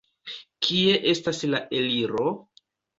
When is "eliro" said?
1.85-2.29